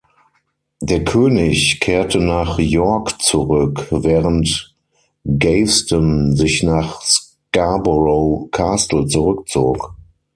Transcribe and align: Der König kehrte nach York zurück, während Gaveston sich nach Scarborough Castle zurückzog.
Der 0.81 1.03
König 1.03 1.79
kehrte 1.79 2.17
nach 2.19 2.57
York 2.57 3.21
zurück, 3.21 3.85
während 3.91 4.75
Gaveston 5.37 6.35
sich 6.35 6.63
nach 6.63 7.03
Scarborough 7.03 8.49
Castle 8.49 9.05
zurückzog. 9.05 9.93